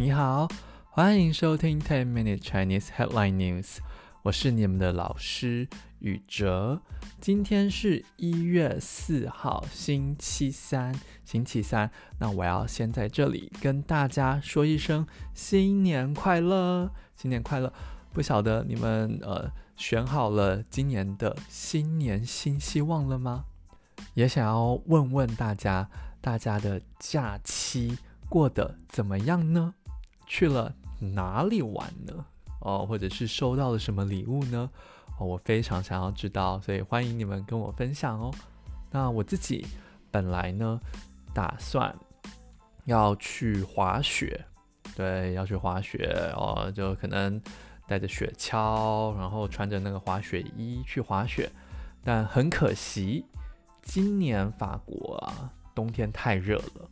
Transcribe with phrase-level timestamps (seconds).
[0.00, 0.46] 你好，
[0.90, 3.78] 欢迎收听 Ten Minute Chinese Headline News。
[4.22, 5.66] 我是你们的老师
[5.98, 6.80] 宇哲。
[7.20, 10.94] 今天是一月四号，星期三。
[11.24, 11.90] 星期三，
[12.20, 15.04] 那我要先在这里跟大家说一声
[15.34, 17.72] 新年快乐，新年快乐！
[18.12, 23.46] 不晓得你们呃选好了今年的新年新希望了吗？
[24.14, 29.74] 也想要问问大家，大家的假期过得怎么样呢？
[30.28, 32.24] 去了哪里玩呢？
[32.60, 34.70] 哦，或者是收到了什么礼物呢？
[35.18, 38.32] 哦，我非常想要知道，所以欢迎你们跟我分享哦。
[38.90, 39.66] 那我自己
[40.10, 40.78] 本来呢，
[41.32, 41.94] 打算
[42.84, 44.44] 要去滑雪，
[44.94, 47.40] 对，要去滑雪哦，就可能
[47.86, 51.50] 带着雪橇，然后穿着那个滑雪衣去滑雪。
[52.04, 53.24] 但很可惜，
[53.82, 56.90] 今年法国啊，冬天太热了，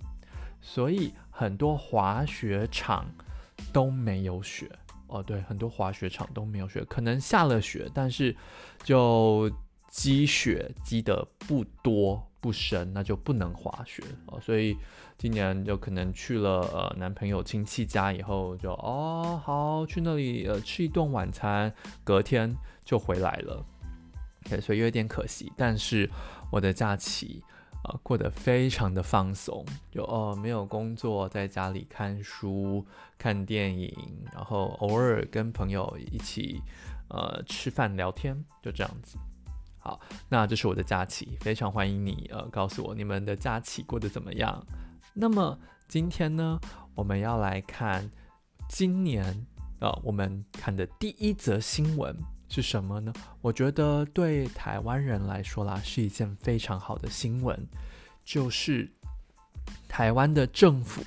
[0.61, 3.05] 所以很多滑雪场。
[3.73, 4.71] 都没有雪
[5.09, 8.35] 哦，对，很多滑雪场都没有雪，可能下了雪，但是
[8.83, 9.51] 就
[9.89, 14.41] 积雪积得不多不深，那就不能滑雪哦。
[14.41, 14.77] 所以
[15.17, 23.65] 今年就可能去了呃男朋友亲戚家以后就，哦好去那里呃吃一顿晚餐，隔天就回来了。
[24.61, 26.09] 所以有点可惜，但是
[26.51, 27.43] 我的假期。
[27.87, 32.85] 呃，过得非常的放松，就哦没有工作，在家里看书、
[33.17, 33.95] 看电影，
[34.33, 36.61] 然后偶尔跟朋友一起
[37.09, 39.17] 呃吃饭聊天，就这样子。
[39.79, 44.61] 好，那这是我的假期，非常欢迎你呃告诉我你们的假期过得怎么样。
[45.15, 46.59] 那么今天呢，
[46.95, 48.11] 我们要来看
[48.69, 49.47] 今年
[49.79, 52.17] 呃我们看的第一则新闻。
[52.49, 53.13] 是什么呢？
[53.41, 57.67] 我觉得对台湾人来说啦，是一件非常好的新闻，
[58.25, 58.91] 就是
[59.89, 61.03] 台湾的政府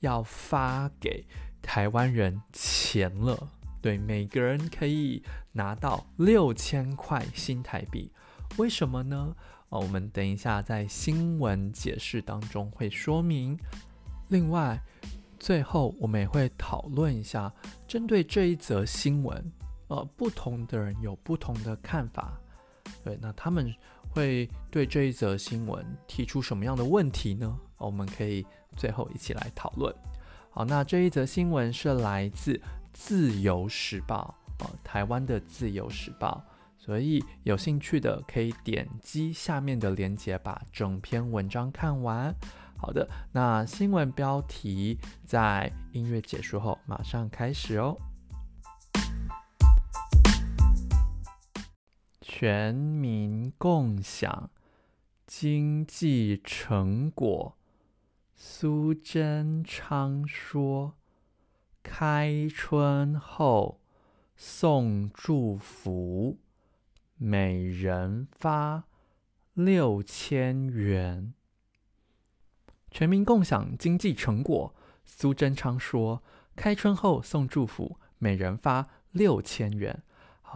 [0.00, 1.26] 要发给
[1.60, 3.50] 台湾人钱了。
[3.82, 8.10] 对，每个人可以拿到六千块新台币。
[8.56, 9.34] 为什么呢？
[9.68, 13.58] 哦，我们等一下在新闻解释当中会说明。
[14.28, 14.80] 另外，
[15.38, 17.52] 最后我们也会讨论一下
[17.86, 19.52] 针对这一则新闻。
[19.88, 22.38] 呃，不同的人有不同的看法，
[23.04, 23.72] 对，那他们
[24.10, 27.56] 会对这一则新闻提出什么样的问题呢？
[27.78, 28.44] 我们可以
[28.76, 29.94] 最后一起来讨论。
[30.50, 32.54] 好，那这一则新闻是来自
[32.92, 36.42] 《自由时报》呃，台湾的《自由时报》，
[36.82, 42.34] 所以有兴趣的可以点击下面的链接，把整篇文章看完。
[42.78, 47.96] 好的，那新闻标题在音乐结束后马上开始哦。
[52.38, 54.50] 全民共享
[55.26, 57.56] 经济成果，
[58.34, 60.98] 苏贞昌说
[61.82, 63.80] ：“开春后
[64.36, 66.36] 送祝福，
[67.16, 68.84] 每人发
[69.54, 71.32] 六千元。”
[72.92, 74.74] 全民共享经济成果，
[75.06, 76.22] 苏贞昌说
[76.54, 80.02] ：“开春后送祝福，每人发六千元。”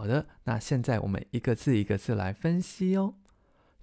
[0.01, 3.13] 好的，那现在我们一个字一个字来分析哦。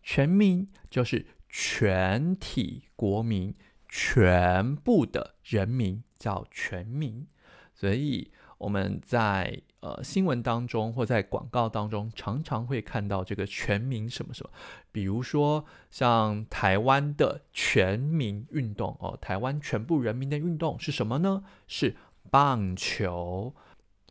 [0.03, 3.55] 全民就是全体国民，
[3.89, 7.25] 全部的人民叫全民。
[7.73, 14.51] 所以我们在呃新闻当中或在广告当中，常常会看到这个全民什么什么。
[14.91, 21.45] 比如说像台湾的全民运动哦，台湾全部人民的运动是什么呢？
[21.69, 21.95] 是
[22.29, 23.55] 棒球。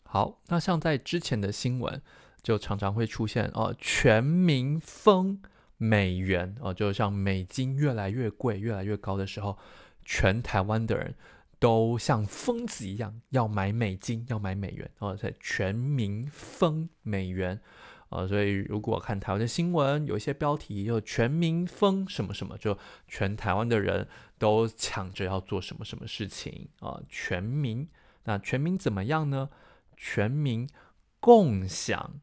[0.07, 2.01] 好，那像在之前的新闻，
[2.41, 5.39] 就常常会出现哦，全民疯
[5.77, 9.57] 美元哦，就像美金越来越贵、越来越高的时候，
[10.05, 11.13] 全台湾的人
[11.59, 17.59] 都像疯子一样要买美金、要买美元哦，在全民疯美元
[18.09, 24.07] 啊、所以如果看台湾的新闻，有一些标题就全民疯什么什么，就全台湾的人
[24.39, 27.85] 都抢着要做什么什么事情啊、全民，
[28.23, 29.49] 那全民怎么样呢？
[29.97, 30.69] 全民
[31.19, 32.21] 共享，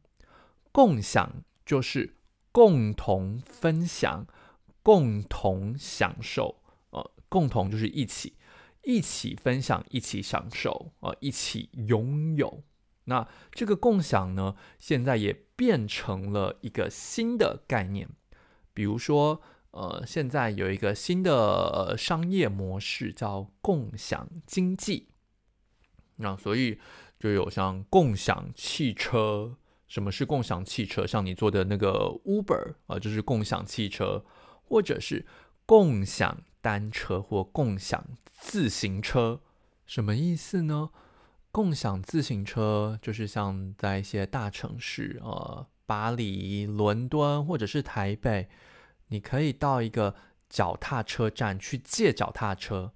[0.70, 2.16] 共享就是
[2.52, 4.26] 共同分享、
[4.82, 8.36] 共同享受，呃，共同就是一起，
[8.84, 12.62] 一起分享、一起享受，呃，一起拥有。
[13.06, 18.08] 那这个共享呢，现在也变成了一个新的概念，
[18.72, 19.42] 比如说，
[19.72, 25.08] 呃，现在有一个新的商业模式叫共享经济，
[26.16, 26.78] 那所以。
[27.24, 29.56] 就有像共享汽车，
[29.88, 31.06] 什么是共享汽车？
[31.06, 34.22] 像你坐的那个 Uber 啊、就是共享汽车，
[34.62, 35.24] 或者是
[35.64, 39.40] 共享单车或共享自行车，
[39.86, 40.90] 什么意思呢？
[41.50, 48.50] 共享自行车就是像在一些大城市，呃，巴黎、伦敦或者是台北，
[49.08, 50.14] 你可以到一个
[50.50, 52.92] 脚踏车站去借脚踏车。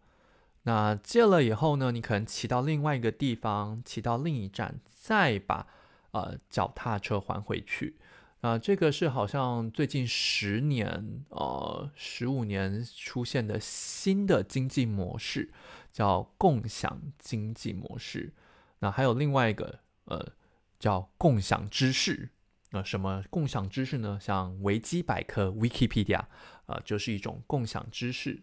[0.69, 5.67] 那借了以后呢，你可能骑到另外一个地方，骑到另一站，再把
[6.11, 7.97] 呃脚踏车还回去。
[8.43, 15.51] 啊、这个是好像最近十年、呃十五年出现的新的经济模式，
[15.91, 18.35] 叫共享经济模式。
[18.81, 20.35] 那还有另外一个，呃，
[20.79, 22.29] 叫共享知识。
[22.73, 24.19] 那、呃、什么共享知识呢？
[24.21, 26.27] 像维基百科 （Wikipedia）
[26.67, 28.43] 呃，就是一种共享知识。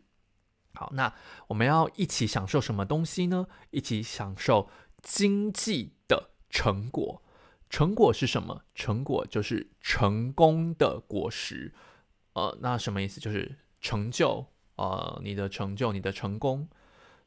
[0.76, 1.14] 好，那
[1.48, 3.48] 我们要一起享受什么东西呢？
[3.72, 4.70] 一起享受
[5.02, 7.24] 经济的成果。
[7.70, 8.64] 成果是什么？
[8.76, 11.74] 成果就是成功的果实。
[12.34, 13.20] 呃，那什么意思？
[13.20, 14.48] 就是成就。
[14.76, 16.68] 呃，你的成就，你的成功。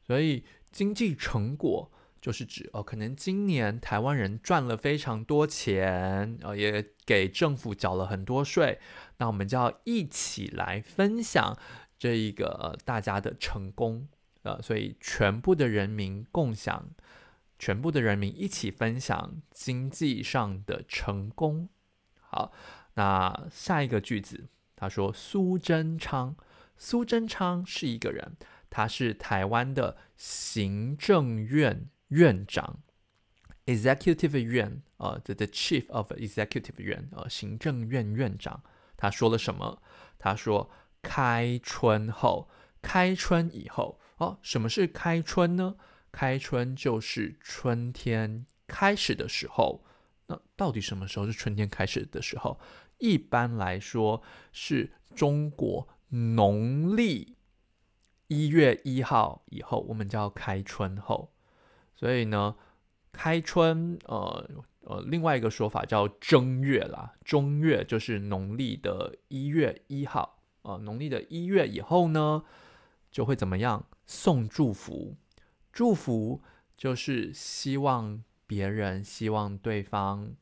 [0.01, 1.91] 所以经济成果。
[2.21, 8.77] 就是指哦，可能今年台湾人赚了非常多钱，呃，也给政府缴了很多税，
[9.19, 11.57] 那我们就要一起来分享
[11.99, 14.07] 这一个，大家的成功，
[14.41, 16.89] 呃，所以全部的人民共享，
[17.59, 21.69] 全部的人民一起分享经济上的成功。
[22.15, 22.51] 好，
[22.95, 26.35] 那下一个句子，他说苏贞昌，
[26.77, 28.37] 苏贞昌是一个人，
[28.69, 31.89] 他是台湾的行政院。
[32.09, 32.79] 院长
[33.67, 38.63] ，executive 院，呃，the the chief of executive 院，呃，行政院院长，
[38.97, 39.79] 他说了什么？
[40.17, 42.49] 他说开春后，
[42.81, 45.75] 开春以后，哦，什么是开春呢？
[46.11, 49.85] 开春就是春天开始的时候。
[50.27, 52.59] 那到底什么时候是春天开始的时候？
[52.97, 57.37] 一般来说是中国农历
[58.27, 61.33] 一月一号以后，我们叫开春后。
[61.95, 62.55] 所以呢，
[63.11, 64.49] 开春，呃
[64.81, 72.43] 呃，另外一个说法叫正月啦，正月就是农历的一月一号，呃，农历的一月以后呢，
[73.11, 73.85] 就会怎么样？
[74.05, 75.15] 送祝福，
[75.71, 76.41] 祝福
[76.75, 80.35] 就是希望别人，希望对方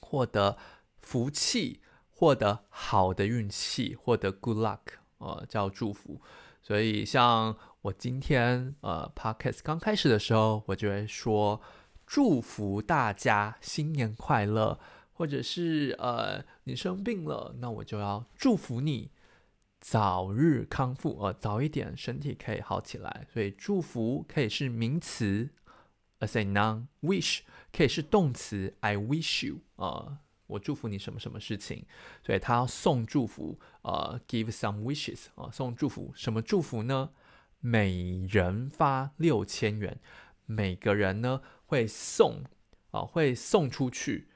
[0.00, 0.56] 获得
[0.98, 1.80] 福气，
[2.10, 4.80] 获得好的运气，获得 good luck，
[5.18, 6.20] 呃，叫祝福。
[6.62, 7.56] 所以像。
[7.84, 11.60] 我今天呃，Podcast 刚开始的时候，我就会说
[12.06, 14.80] 祝福大家新年快乐，
[15.12, 19.10] 或者是呃，你生病了，那我就要祝福你
[19.86, 23.26] 早日康复，呃，早一点身体可以好起来。
[23.30, 25.50] 所以祝福可以是名词
[26.20, 27.40] a say noun；wish
[27.70, 30.16] 可以是动词，I wish you，呃，
[30.46, 31.84] 我祝福你什么什么事情。
[32.24, 37.10] 所以他要送祝福，呃，give some wishes，啊，呃，送祝福，什么祝福呢？
[37.60, 40.00] 每人发六千元，
[40.46, 42.42] 每个人呢会送
[42.90, 44.30] 啊，会送出去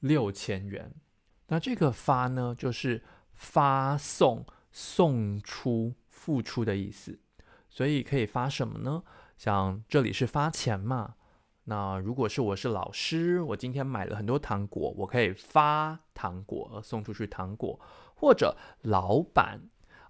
[0.00, 0.92] 六千元。
[1.46, 3.02] 那这个发呢，就是
[3.32, 7.18] 发送、送出、付出的意思。
[7.68, 9.02] 所以可以发什么呢？
[9.36, 11.14] 像这里是发钱嘛。
[11.64, 17.78] 那如果是我是老师，我今天买了很多糖果，我可以发糖果，送出去糖果，
[18.14, 19.60] 或者老板。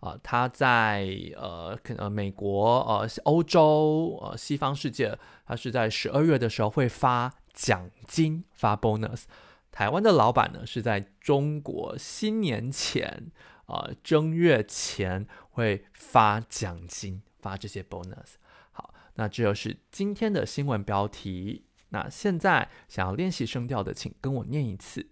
[0.01, 9.25] 啊、他在呃，可能美国、呃，欧洲、呃，西方世界，他是在十二月的时候会发奖金，发 bonus。
[9.71, 13.31] 台湾的老板呢，是在中国新年前，
[13.71, 18.35] 呃，正月前会发奖金，发这些 bonus。
[18.73, 21.65] 好，那这就是今天的新闻标题。
[21.91, 25.11] 那现在想要练习声调的，请跟我念一次：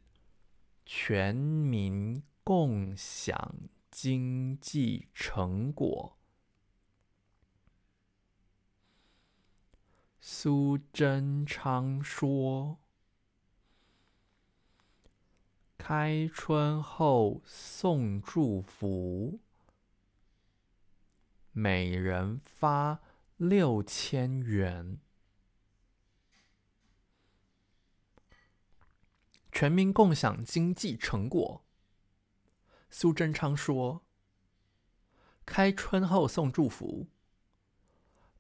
[0.85, 3.55] 全民共享。
[3.91, 6.19] 经济成果，
[10.21, 12.79] 苏贞昌说
[15.79, 19.41] ：“开春后送祝福，
[21.53, 23.01] 每人发
[23.37, 24.99] 六千元，
[29.51, 31.65] 全民共享经济成果。”
[32.91, 34.05] 苏贞昌说
[35.47, 37.07] ：“开春后送祝福，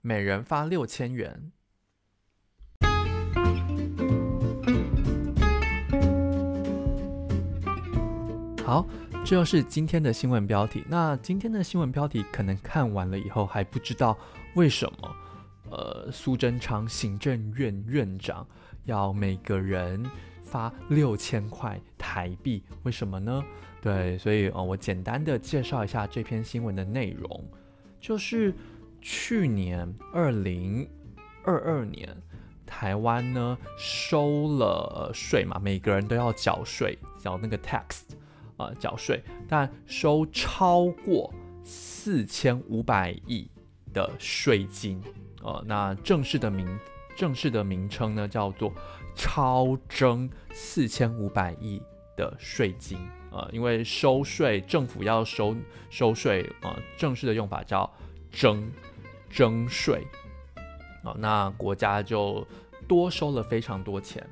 [0.00, 1.52] 每人发六千元。”
[8.68, 8.84] 好，
[9.24, 10.84] 这就是今天的新闻标题。
[10.86, 14.14] 那今天的新闻标题可能看完了以后还不知道
[14.56, 15.16] 为什么，
[15.70, 18.46] 呃，苏贞昌行政院院长
[18.84, 20.04] 要每个人
[20.42, 23.42] 发六千块台币，为什么呢？
[23.80, 27.42] 对，所以呃，我简单的介绍一下这篇新闻的内容，
[27.98, 28.52] 就是
[29.00, 30.86] 去年二零
[31.42, 32.14] 二二年，
[32.66, 38.02] 台湾呢收了税嘛，每个人都要缴税，缴那个 tax、
[38.58, 41.32] 呃，缴税，但收超过
[41.64, 43.48] 四千五百亿
[43.94, 45.00] 的税金，
[45.42, 46.66] 呃，那正式的名
[47.16, 48.72] 正式的名称呢叫做
[49.14, 51.80] 超征四千五百亿
[52.16, 52.98] 的税金，
[53.30, 55.56] 呃，因为收税政府要收
[55.88, 57.90] 收税，呃，正式的用法叫
[58.30, 58.70] 征
[59.30, 60.06] 征税。
[61.04, 62.44] 哦，那国家就
[62.88, 64.26] 多收了非常多钱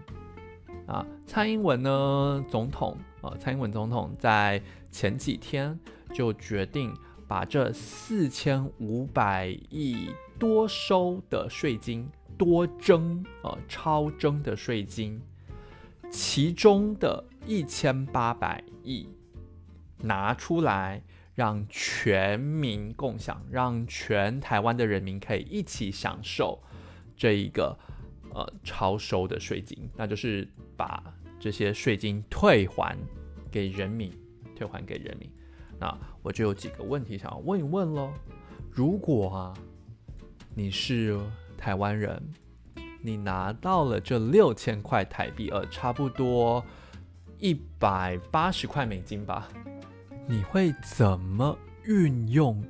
[0.86, 1.06] 啊！
[1.24, 5.78] 蔡英文呢，总统呃，蔡英文总统在前几天
[6.14, 6.94] 就决定
[7.26, 15.20] 把这四千五百亿多收的税金多征呃，超征的税金，
[16.10, 19.08] 其中的一千八百亿
[19.98, 21.02] 拿出来。
[21.36, 26.58] 让全民共享，让全台湾的人民可以一起享受
[27.14, 27.78] 这一个
[28.32, 31.14] 呃超收的税金，那就是把
[31.46, 32.98] 这些税金退还
[33.52, 34.10] 给人民，
[34.56, 35.30] 退还给人民。
[35.78, 38.12] 那我就有几个问题想要问一问喽。
[38.68, 39.54] 如果啊
[40.56, 41.16] 你是
[41.56, 42.20] 台湾人，
[43.00, 46.64] 你拿到了这六千块台币，呃，差不多
[47.38, 49.48] 一百八十块美金吧。
[50.26, 52.60] 你会怎么运用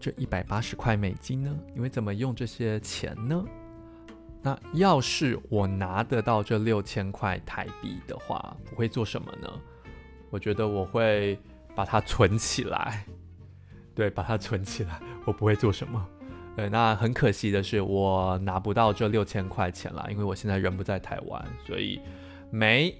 [0.00, 1.56] 这一百八十块美金呢？
[1.72, 3.44] 你会怎么用这些钱呢？
[4.44, 9.50] 那要是我拿得到这六千块台币的话，我会做什么呢？
[10.30, 11.36] 我觉得我会
[11.74, 13.04] 把它存起来。
[13.96, 15.00] 对，把它存起来。
[15.24, 16.06] 我不会做什么。
[16.54, 22.00] 对，那很可惜的是，我拿不到这六千块钱了，因为我现在人不在台湾，所以
[22.50, 22.94] 没。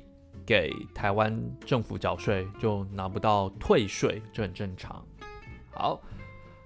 [0.46, 1.34] 给台湾
[1.64, 5.02] 政府缴税就拿不到退税，这很正常。
[5.70, 5.98] 好，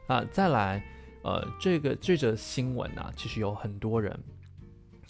[0.08, 0.82] 那再来，
[1.22, 4.18] 呃，这个这则新闻啊，其实有很多人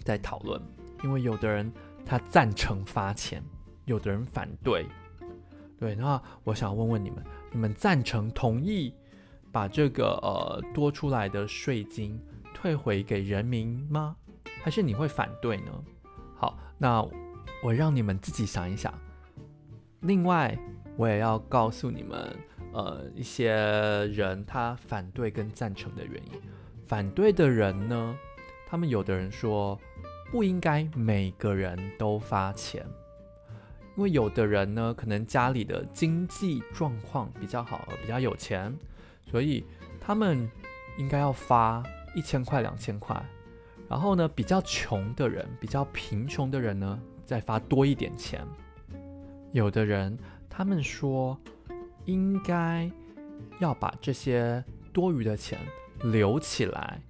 [0.08, 0.58] 在讨论，
[1.04, 1.70] 因为有的人
[2.02, 3.44] 他赞成发钱，
[3.84, 4.86] 有的人反对。
[5.78, 7.22] 对，那我想问问你们，
[7.52, 8.94] 你们赞成同意
[9.52, 12.18] 把这个呃多出来的税金
[12.54, 14.16] 退回给人民吗？
[14.62, 15.84] 还是你会反对呢？
[16.34, 17.06] 好，那。
[17.60, 18.94] 我让你们自己想一想。
[20.02, 20.56] 另外，
[20.96, 22.36] 我也要告诉你们，
[22.72, 26.40] 呃，一些人他反对跟赞成的原因。
[26.86, 28.16] 反对的人呢，
[28.70, 29.80] 他们有的人说
[30.30, 32.84] 不应该每个人都发钱，
[33.96, 38.76] 因为有的人呢，可能家里的经济状况比较好，比较有钱，
[39.30, 39.64] 所以
[39.98, 40.46] 他们
[40.98, 41.82] 应该要发
[42.14, 43.18] 一千块、两千块。
[43.88, 48.46] 然后呢，比较穷的人，比较贫穷的人呢，再发多一点钱，
[49.52, 50.14] 有的人
[50.50, 51.40] 他们说
[52.04, 52.90] 应该
[53.60, 55.58] 要把这些多余的钱
[56.02, 57.00] 留起来，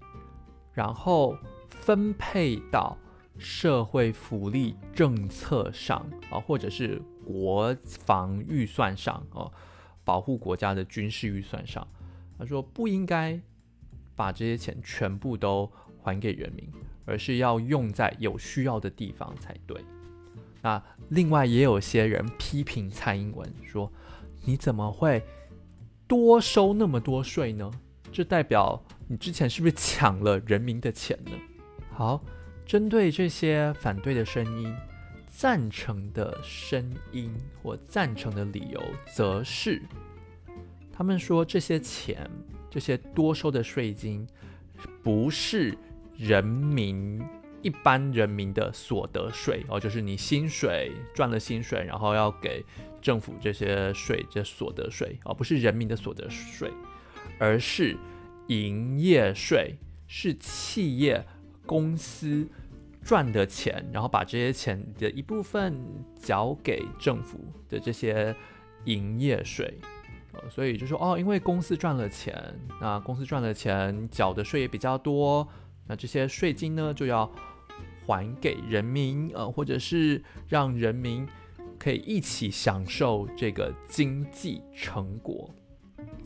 [0.79, 1.37] 然后
[1.69, 2.97] 分配到
[3.37, 9.51] 社会福利政策上啊，或者是国防预算上哦，
[10.05, 11.85] 保护国家的军事预算上。
[12.39, 13.41] 他说不应该
[14.15, 15.69] 把这些钱全部都
[16.01, 16.71] 还给人民，
[17.05, 19.85] 而是要用在有需要的地方才对。
[20.63, 23.93] 那另外也有些人批评蔡英文说
[24.47, 25.25] ：“你怎么会
[26.07, 27.69] 多收那么多税呢？
[28.13, 31.33] 这代表你之前是不是抢了人民的钱呢？”
[31.91, 32.23] 好，
[32.65, 34.73] 针对这些反对的声音，
[35.27, 38.83] 赞成的声音或赞成的理由，
[39.15, 39.83] 则是
[40.93, 42.31] 他们说这些钱，
[42.71, 44.27] 这些多收的税金，
[45.03, 45.77] 不是
[46.17, 47.21] 人民。
[47.61, 52.65] 一般人民的所得税哦，就是你薪水赚了薪水，然后要给
[53.03, 56.73] 政府这些税，这所得税哦，不是人民的所得税，
[57.37, 57.97] 而是
[58.49, 61.25] 营业税，是企业
[61.65, 62.47] 公司
[63.03, 65.81] 赚的钱，然后把这些钱的一部分
[66.17, 67.39] 缴给政府
[67.69, 68.35] 的这些
[68.85, 69.79] 营业税，
[70.51, 72.35] 所以就说哦，因为公司赚了钱，
[72.81, 75.47] 那公司赚了钱，缴的税也比较多。
[75.87, 77.31] 那这些税金呢，就要
[78.07, 81.27] 还给人民，呃，或者是让人民
[81.79, 85.51] 可以一起享受这个经济成果。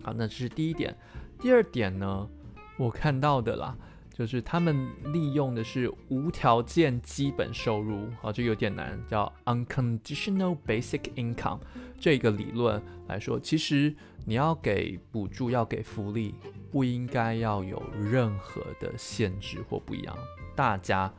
[0.03, 0.97] 好，那这是第一点。
[1.43, 2.29] 第二点呢，
[2.77, 3.77] 我看到的啦，
[4.15, 11.59] 就是他们利用的是无条件基本收入，啊，就有点难，叫 unconditional basic income
[11.99, 13.93] 这个理论来说，其实
[14.25, 16.33] 你要给补助，要给福利。
[16.71, 20.17] 不应该要有任何的限制或不一样，
[20.57, 21.13] 大家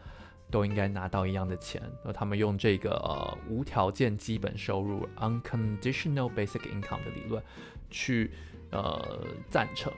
[0.50, 1.80] 都应该拿到一样的钱。
[2.04, 7.44] 那他们用这个呃无条件基本收入 （unconditional basic income） 的理论
[7.92, 8.32] 去
[8.74, 9.94] 呃赞成，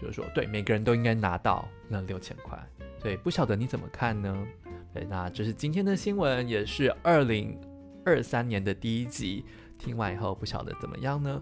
[0.00, 2.58] 就是说对每个人都应该拿到那六千块。
[3.00, 4.46] 所以不晓得你怎么看呢？
[4.92, 7.56] 对，那这是今天的新闻，也是二零
[8.04, 9.44] 二三年的第一集。
[9.78, 11.40] 听完以后不晓得怎么样呢？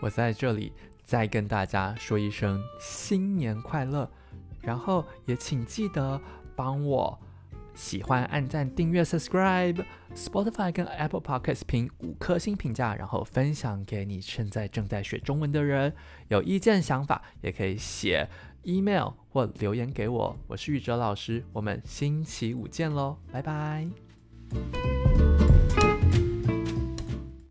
[0.00, 4.10] 我在这里再跟大家说一声新年快乐，
[4.62, 6.18] 然后也请记得
[6.56, 7.18] 帮我
[7.74, 15.92] 喜欢、按赞、订阅、subscribe，Spotify 跟 Apple Podcast 评五颗星评价，然后分享给你现在正在学中文的人。
[16.28, 18.28] 有意见想法也可以写
[18.62, 20.36] email 或留言给我。
[20.46, 23.88] 我是宇哲老师，我们星期五见喽，拜拜。